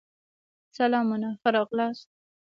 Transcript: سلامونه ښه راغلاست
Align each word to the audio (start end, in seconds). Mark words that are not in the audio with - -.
سلامونه 0.77 1.27
ښه 1.41 1.49
راغلاست 1.55 2.07